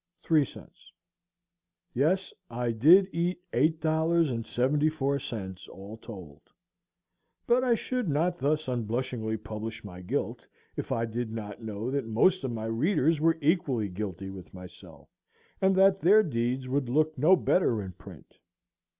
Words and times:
0.03 0.25 0.67
Yes, 1.93 2.33
I 2.49 2.71
did 2.71 3.07
eat 3.13 3.39
$8.74, 3.53 5.69
all 5.69 5.97
told; 5.97 6.41
but 7.45 7.63
I 7.63 7.75
should 7.75 8.09
not 8.09 8.39
thus 8.39 8.67
unblushingly 8.67 9.37
publish 9.37 9.83
my 9.83 10.01
guilt, 10.01 10.43
if 10.75 10.91
I 10.91 11.05
did 11.05 11.31
not 11.31 11.61
know 11.61 11.91
that 11.91 12.07
most 12.07 12.43
of 12.43 12.51
my 12.51 12.65
readers 12.65 13.21
were 13.21 13.37
equally 13.41 13.89
guilty 13.89 14.31
with 14.31 14.55
myself, 14.55 15.07
and 15.61 15.75
that 15.75 16.01
their 16.01 16.23
deeds 16.23 16.67
would 16.67 16.89
look 16.89 17.15
no 17.15 17.35
better 17.35 17.79
in 17.79 17.91
print. 17.91 18.39